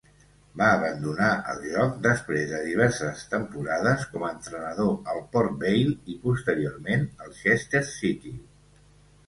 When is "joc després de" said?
1.73-2.61